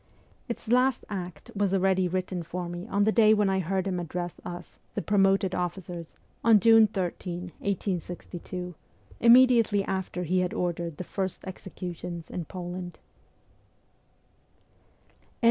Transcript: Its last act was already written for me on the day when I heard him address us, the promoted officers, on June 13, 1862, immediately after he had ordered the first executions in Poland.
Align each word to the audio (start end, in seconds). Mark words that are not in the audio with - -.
Its 0.49 0.67
last 0.67 1.05
act 1.11 1.51
was 1.55 1.75
already 1.75 2.07
written 2.07 2.41
for 2.41 2.67
me 2.67 2.87
on 2.87 3.03
the 3.03 3.11
day 3.11 3.35
when 3.35 3.51
I 3.51 3.59
heard 3.59 3.85
him 3.85 3.99
address 3.99 4.41
us, 4.43 4.79
the 4.95 5.01
promoted 5.03 5.53
officers, 5.53 6.15
on 6.43 6.59
June 6.59 6.87
13, 6.87 7.51
1862, 7.59 8.73
immediately 9.19 9.83
after 9.83 10.23
he 10.23 10.39
had 10.39 10.55
ordered 10.55 10.97
the 10.97 11.03
first 11.03 11.45
executions 11.45 12.31
in 12.31 12.45
Poland. 12.45 12.97